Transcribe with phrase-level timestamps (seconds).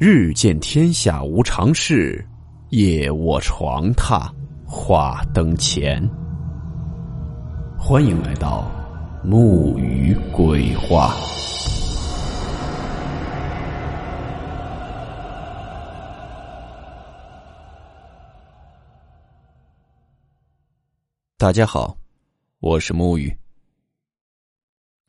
[0.00, 2.24] 日见天下无常事，
[2.68, 4.30] 夜卧床榻
[4.64, 6.00] 话灯前。
[7.76, 8.70] 欢迎来到
[9.24, 11.16] 木鱼鬼话。
[21.36, 21.98] 大家好，
[22.60, 23.36] 我是木鱼。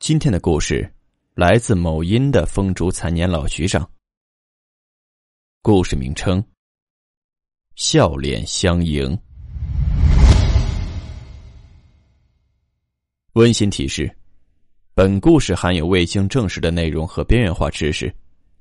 [0.00, 0.92] 今天的故事
[1.36, 3.88] 来自某音的风烛残年老局长。
[5.62, 6.42] 故事名称：
[7.74, 9.16] 笑脸相迎。
[13.34, 14.10] 温馨提示：
[14.94, 18.10] 本故事含有未经证实的内容和边缘化知识，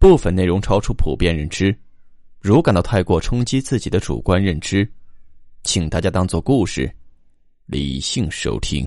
[0.00, 1.72] 部分内容超出普遍认知。
[2.40, 4.92] 如感到太过冲击自己的主观认知，
[5.62, 6.92] 请大家当做故事，
[7.66, 8.84] 理性收听。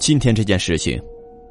[0.00, 1.00] 今天这件事情。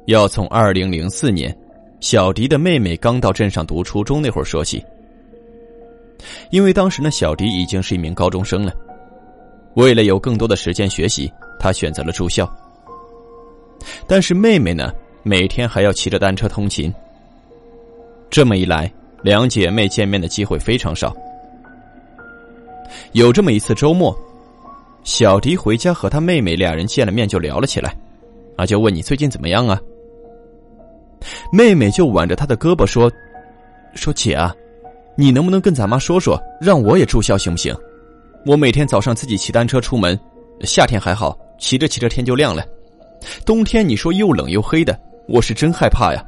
[0.06, 1.56] 要从二零零四年，
[2.00, 4.84] 小迪的妹妹刚到镇上读初中那会儿说起。
[6.50, 8.72] 因为当时呢，小迪已经是一名高中生了。
[9.74, 12.52] 为了有更多的时间学习，他选择了住校。
[14.06, 16.92] 但是妹妹呢，每天还要骑着单车通勤。
[18.28, 21.14] 这么一来，两姐妹见面的机会非常少。
[23.12, 24.16] 有这么一次周末，
[25.04, 27.96] 小迪回家和他妹妹俩人见了面，就聊了起来，
[28.56, 29.80] 啊，就问你最近怎么样啊？
[31.52, 33.12] 妹妹就挽着他的胳膊说
[33.94, 34.54] ：“说姐啊，
[35.14, 37.76] 你能不能跟咱妈说说，让我也住校行不行？
[38.46, 40.18] 我每天早上自己骑单车出门，
[40.62, 42.64] 夏天还好，骑着骑着天就亮了。
[43.44, 46.24] 冬天你说又冷又黑的，我是真害怕呀。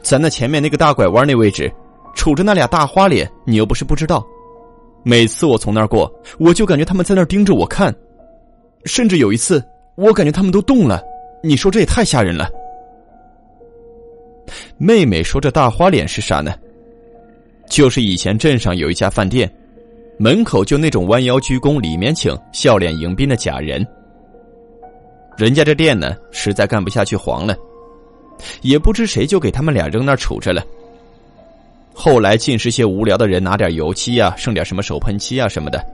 [0.00, 1.68] 咱那前面那个大拐弯那位置，
[2.14, 4.24] 杵着那俩大花脸，你又不是不知道。
[5.02, 7.92] 每次我从那儿过，我就感觉他们在那儿盯着我看，
[8.84, 9.60] 甚至有一次，
[9.96, 11.02] 我感觉他们都动了。
[11.42, 12.48] 你说这也太吓人了。”
[14.78, 16.54] 妹妹说：“这大花脸是啥呢？
[17.68, 19.50] 就是以前镇上有一家饭店，
[20.18, 23.84] 门口就那种弯腰鞠躬，里面请，笑脸迎宾的假人。
[25.36, 27.56] 人家这店呢，实在干不下去，黄了，
[28.62, 30.62] 也不知谁就给他们俩扔那杵着了。
[31.94, 35.84] 后来尽是些无聊的人拿点油漆啊，剩点什么手喷漆啊什么的，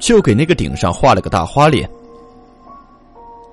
[0.00, 1.88] 就给那个顶上画了个大花脸。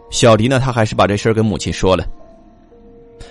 [0.10, 2.04] 小迪呢，他还是把这事儿跟母亲说了。”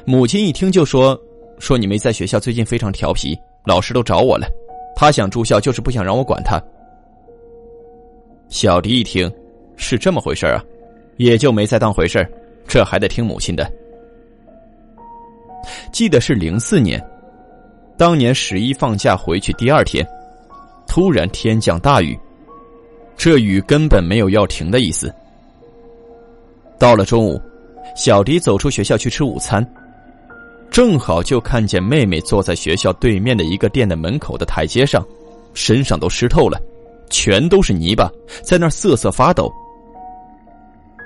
[0.07, 1.21] 母亲一听就说
[1.61, 4.49] ：“说你没在学校最近非常调皮，老师都找我了。
[4.97, 6.61] 他想住校，就是不想让我管他。”
[8.49, 9.33] 小迪一听
[9.77, 10.65] 是这么回事啊，
[11.19, 12.27] 也就没再当回事
[12.67, 13.71] 这还得听母亲的。
[15.93, 17.01] 记得是零四年，
[17.97, 20.05] 当年十一放假回去第二天，
[20.89, 22.19] 突然天降大雨，
[23.17, 25.15] 这雨根本没有要停的意思。
[26.79, 27.41] 到了中午，
[27.95, 29.65] 小迪走出学校去吃午餐。
[30.71, 35.05] 正好就看见妹妹坐在学校对面的一个店的门口的台阶上，
[35.53, 36.61] 身上都湿透了，
[37.11, 38.11] 全都是泥巴，
[38.43, 39.53] 在那瑟瑟发抖。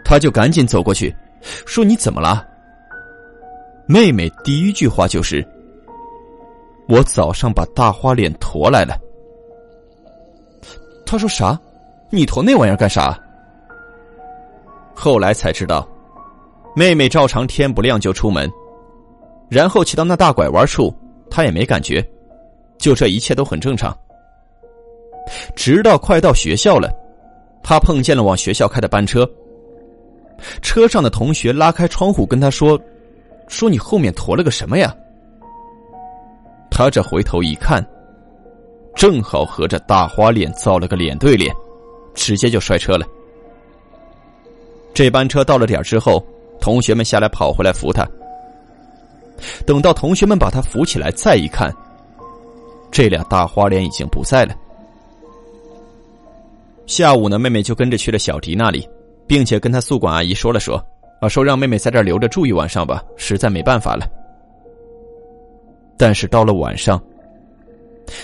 [0.04, 1.14] 他就赶紧走过去，
[1.66, 2.46] 说：“你怎么了？”
[3.88, 5.46] 妹妹第一句话就是
[6.86, 8.94] ：“我早上把大花脸驮来了。”
[11.06, 11.58] 他说：“啥？
[12.10, 13.18] 你驮那玩意儿干啥？”
[14.94, 15.88] 后来才知道，
[16.76, 18.50] 妹妹照常天不亮就出门。
[19.48, 20.92] 然后骑到那大拐弯处，
[21.30, 22.04] 他也没感觉，
[22.78, 23.96] 就这一切都很正常。
[25.54, 26.92] 直到快到学校了，
[27.62, 29.28] 他碰见了往学校开的班车。
[30.60, 32.78] 车上的同学拉开窗户跟他说
[33.48, 34.94] ：“说你后面驮了个什么呀？”
[36.70, 37.84] 他这回头一看，
[38.96, 41.54] 正好和这大花脸造了个脸对脸，
[42.14, 43.06] 直接就摔车了。
[44.92, 46.24] 这班车到了点之后，
[46.60, 48.06] 同学们下来跑回来扶他。
[49.66, 51.74] 等到同学们把他扶起来，再一看，
[52.90, 54.54] 这俩大花脸已经不在了。
[56.86, 58.88] 下午呢，妹妹就跟着去了小迪那里，
[59.26, 60.76] 并且跟他宿管阿姨说了说，
[61.20, 64.06] 啊，说让妹妹在这儿留着住一晚上吧，实在没办法了。
[65.96, 67.02] 但是到了晚上，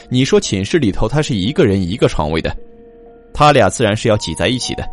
[0.09, 2.55] 你说寝室里头他是一个人一个床位的，
[3.33, 4.87] 他俩自然是要挤在一起的。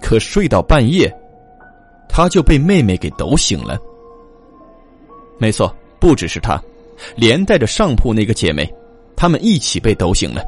[0.00, 1.14] 可睡到半夜，
[2.08, 3.78] 他就被妹妹给抖醒了。
[5.38, 6.60] 没错，不只是她，
[7.16, 8.68] 连带着上铺那个姐妹，
[9.16, 10.42] 她们一起被抖醒了。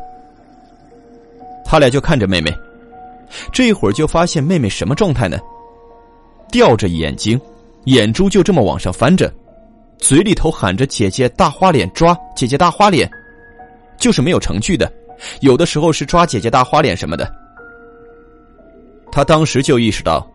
[1.64, 2.52] 他俩就看着妹妹，
[3.52, 5.38] 这会儿就发现妹妹什么状态呢？
[6.50, 7.40] 吊着眼睛，
[7.84, 9.32] 眼珠就这么往上翻着，
[9.96, 13.08] 嘴里头喊着“姐姐大花脸抓姐姐大花脸”，
[14.00, 14.92] 就是没有成句的，
[15.42, 17.32] 有的时候是抓姐姐大花脸什么的。
[19.12, 20.28] 他当时就意识到，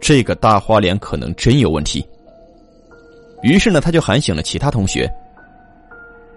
[0.00, 2.02] 这个大花脸可能真有问题。
[3.42, 5.12] 于是呢，他就喊醒了其他同学。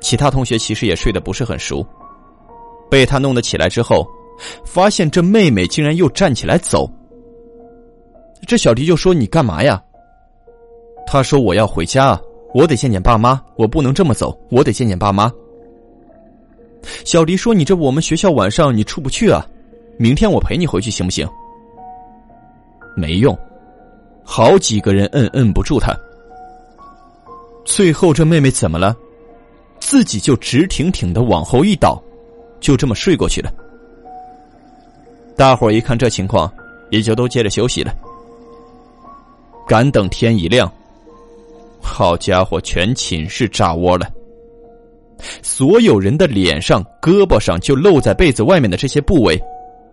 [0.02, 1.86] 其他同学其实也睡得不是很熟，
[2.90, 4.06] 被他弄得起来之后，
[4.66, 6.90] 发现这妹妹竟然又站起来走。
[8.48, 9.82] 这小迪就说：“你干嘛呀？”
[11.08, 12.20] 他说：“我要回家，
[12.54, 15.32] 我得见见爸妈，我不能这么走，我得见见爸妈。”
[17.04, 19.44] 小迪说：“你这我们学校晚上你出不去啊，
[19.98, 21.28] 明天我陪你回去行不行？”
[22.96, 23.36] 没用，
[24.24, 25.96] 好几个人摁摁不住他。
[27.66, 28.96] 最后这妹妹怎么了？
[29.80, 32.02] 自己就直挺挺的往后一倒，
[32.60, 33.52] 就这么睡过去了。
[35.36, 36.52] 大伙儿一看这情况，
[36.92, 37.94] 也就都接着休息了。
[39.68, 40.72] 赶等天一亮，
[41.82, 44.08] 好家伙，全寝室炸窝了。
[45.42, 49.42] 所有人的脸上、胳膊上就露在被子外面的这些部位，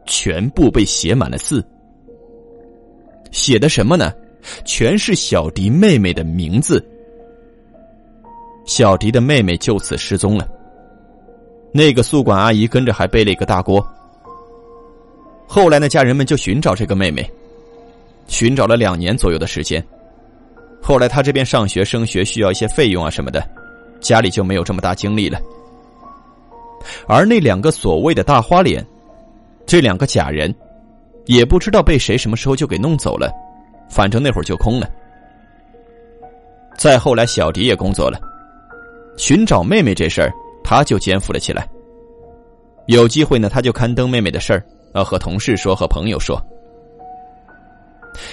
[0.06, 1.66] 全部被写满了字。
[3.30, 4.12] 写的什么呢？
[4.64, 6.84] 全是小迪妹妹的名字。
[8.72, 10.48] 小迪的妹妹就此失踪了。
[11.74, 13.86] 那个宿管阿姨跟着还背了一个大锅。
[15.46, 17.30] 后来呢，家人们就寻找这个妹妹，
[18.26, 19.84] 寻找了两年左右的时间。
[20.80, 23.46] 后来他这边上学升学需要一些费用啊什么的。
[24.00, 25.38] 家里就没有这么大精力了，
[27.06, 28.84] 而那两个所谓的大花脸，
[29.66, 30.52] 这两个假人，
[31.26, 33.30] 也不知道被谁什么时候就给弄走了，
[33.90, 34.88] 反正那会儿就空了。
[36.78, 38.19] 再后来，小迪也工作了，
[39.17, 40.32] 寻找妹妹这事儿
[40.64, 41.69] 他就肩负了起来。
[42.87, 44.64] 有机会呢，他就刊登妹妹的事儿，
[44.94, 46.41] 要和同事说，和朋友说。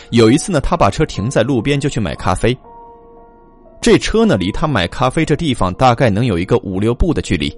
[0.09, 2.57] 有一次呢，他把车停在路边，就去买咖啡。
[3.81, 7.55] 这车呢，离他买咖啡这地方大概能有一个五六步的距离。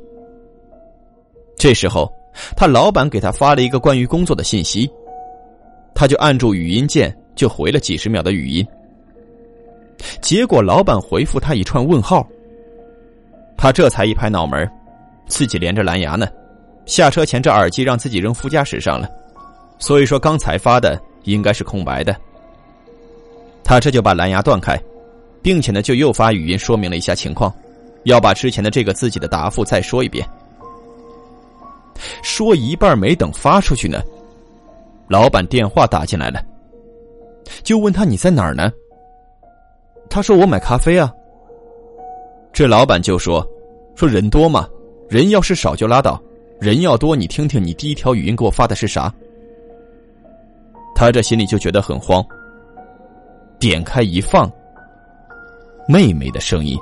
[1.58, 2.12] 这时候，
[2.56, 4.92] 他老板给他发了一个关于工作的信息，
[5.96, 8.66] 他就按住语音键，就回了几十秒的语音。
[10.22, 12.28] 结果老板回复他一串问号，
[13.62, 14.68] 他这才一拍脑门，
[15.28, 16.28] 自己连着蓝牙呢，
[16.88, 19.08] 下车前这耳机让自己扔副驾驶上了，
[19.78, 22.16] 所以说刚才发的应该是空白的。
[23.64, 24.76] 他这就把蓝牙断开。
[25.44, 27.52] 并且呢，就又发语音说明了一下情况，
[28.04, 30.28] 要把之前的这个自己的答复再说一遍。
[32.22, 34.02] 说一半没等发出去呢，
[35.08, 36.40] 老板电话打进来了，
[37.64, 38.72] 就问他你在哪儿呢？
[40.10, 41.12] 他说我买咖啡啊。
[42.54, 43.46] 这老板就说
[43.96, 44.68] ：“说人多嘛，
[45.10, 46.22] 人要是少就拉倒，
[46.60, 49.14] 人要多，你听听你第一条语音给我发的是啥？”
[50.94, 52.24] 他这心里就觉得很慌，
[53.58, 54.52] 点开一放。
[55.88, 56.78] 妹妹的声音。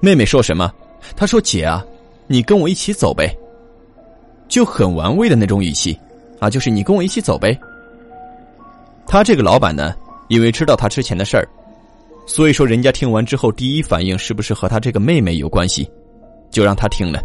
[0.00, 0.72] 妹妹说什么？
[1.16, 1.84] 她说：“姐啊，
[2.26, 3.36] 你跟我一起走呗。”
[4.48, 5.98] 就很玩味的那种语气，
[6.38, 7.58] 啊，就是你跟我一起走呗。
[9.04, 9.94] 他这个老板呢，
[10.28, 11.46] 因为知道他之前的事儿，
[12.26, 15.88] 所以说人家听完之后第一反应是不是和他这个妹妹有关系，
[16.50, 17.22] 就让他听了。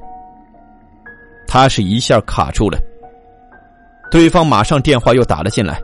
[1.48, 2.80] 他是一下卡住了。
[4.10, 5.82] 对方马上电话又打了进来，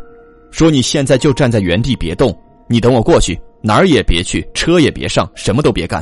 [0.52, 2.34] 说：“你现在就站在原地别动，
[2.68, 6.02] 你等我过去。”哪儿也别去，车也别上，什么都别干。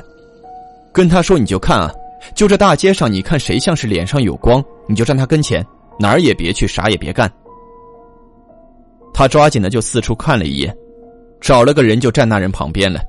[0.92, 1.90] 跟他说，你就看啊，
[2.36, 5.66] 就这大街上，你看谁像是脸上有光，你就站他跟前，
[5.98, 7.32] 哪儿也别去，啥也别干。
[9.14, 10.78] 他抓紧的就四处看了一眼，
[11.40, 13.00] 找了个人就站那人旁边了。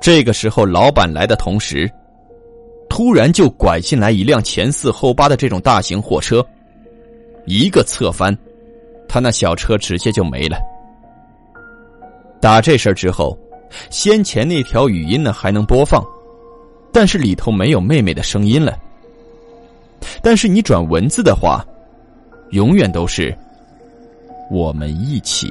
[0.00, 1.90] 这个时候，老板来的同时，
[2.88, 6.44] 突然就拐进来一辆前四后八的这种大型货车，
[7.44, 8.36] 一个侧翻，
[9.08, 10.58] 他那小车直接就没了。
[12.40, 13.36] 打这事儿之后，
[13.90, 16.04] 先前那条语音呢还能播放，
[16.92, 18.78] 但是里头没有妹妹的声音了。
[20.22, 21.64] 但是你转文字的话，
[22.50, 23.36] 永远都是
[24.50, 25.50] 我们一起。